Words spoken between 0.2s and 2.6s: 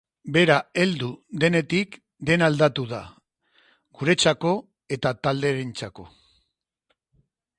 Bera heldu denetik dena